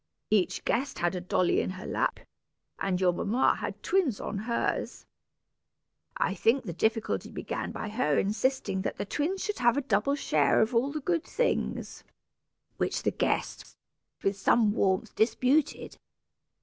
Each 0.31 0.65
guest 0.65 0.97
had 0.97 1.13
a 1.13 1.21
dolly 1.21 1.61
in 1.61 1.69
her 1.77 1.85
lap, 1.85 2.19
and 2.79 2.99
your 2.99 3.13
mamma 3.13 3.57
had 3.57 3.83
twins 3.83 4.19
on 4.19 4.39
hers. 4.39 5.05
I 6.17 6.33
think 6.33 6.63
the 6.63 6.73
difficulty 6.73 7.29
began 7.29 7.71
by 7.71 7.87
her 7.89 8.17
insisting 8.17 8.81
that 8.81 8.97
the 8.97 9.05
twins 9.05 9.43
should 9.43 9.59
have 9.59 9.77
a 9.77 9.81
double 9.81 10.15
share 10.15 10.59
of 10.59 10.73
all 10.73 10.91
the 10.91 11.01
good 11.01 11.23
things, 11.25 12.03
which 12.77 13.03
the 13.03 13.11
guests, 13.11 13.75
with 14.23 14.35
some 14.35 14.71
warmth, 14.71 15.13
disputed. 15.13 15.99